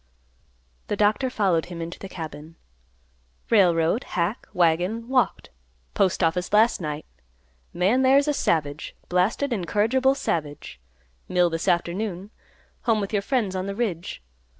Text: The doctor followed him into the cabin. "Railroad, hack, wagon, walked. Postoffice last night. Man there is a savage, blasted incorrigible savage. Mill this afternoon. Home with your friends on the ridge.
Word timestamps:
The 0.87 0.95
doctor 0.95 1.29
followed 1.29 1.67
him 1.67 1.79
into 1.79 1.99
the 1.99 2.09
cabin. 2.09 2.55
"Railroad, 3.51 4.03
hack, 4.03 4.47
wagon, 4.51 5.07
walked. 5.07 5.51
Postoffice 5.93 6.51
last 6.51 6.81
night. 6.81 7.05
Man 7.71 8.01
there 8.01 8.17
is 8.17 8.27
a 8.27 8.33
savage, 8.33 8.95
blasted 9.09 9.53
incorrigible 9.53 10.15
savage. 10.15 10.79
Mill 11.29 11.51
this 11.51 11.67
afternoon. 11.67 12.31
Home 12.85 12.99
with 12.99 13.13
your 13.13 13.21
friends 13.21 13.55
on 13.55 13.67
the 13.67 13.75
ridge. 13.75 14.23